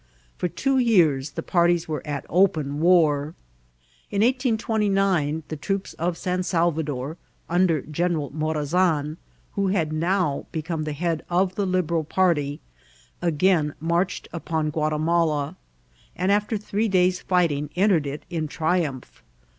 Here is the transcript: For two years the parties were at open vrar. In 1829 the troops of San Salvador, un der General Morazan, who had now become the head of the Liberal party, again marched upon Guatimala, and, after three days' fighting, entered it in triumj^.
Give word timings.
For 0.35 0.47
two 0.47 0.79
years 0.79 1.33
the 1.33 1.43
parties 1.43 1.87
were 1.87 2.01
at 2.07 2.25
open 2.27 2.79
vrar. 2.79 3.35
In 4.09 4.23
1829 4.25 5.43
the 5.47 5.55
troops 5.55 5.93
of 5.93 6.17
San 6.17 6.41
Salvador, 6.41 7.17
un 7.47 7.67
der 7.67 7.81
General 7.81 8.31
Morazan, 8.31 9.17
who 9.51 9.67
had 9.67 9.93
now 9.93 10.47
become 10.51 10.85
the 10.85 10.93
head 10.93 11.23
of 11.29 11.53
the 11.53 11.67
Liberal 11.67 12.03
party, 12.03 12.61
again 13.21 13.75
marched 13.79 14.27
upon 14.33 14.71
Guatimala, 14.71 15.55
and, 16.15 16.31
after 16.31 16.57
three 16.57 16.87
days' 16.87 17.19
fighting, 17.21 17.69
entered 17.75 18.07
it 18.07 18.23
in 18.31 18.47
triumj^. 18.47 19.03